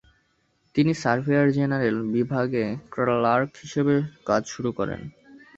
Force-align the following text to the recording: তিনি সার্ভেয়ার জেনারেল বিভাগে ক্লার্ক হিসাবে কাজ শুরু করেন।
তিনি 0.75 0.91
সার্ভেয়ার 0.93 1.47
জেনারেল 1.51 1.97
বিভাগে 2.13 2.63
ক্লার্ক 2.93 3.51
হিসাবে 3.61 3.95
কাজ 4.25 4.43
শুরু 4.47 4.69
করেন। 4.71 5.01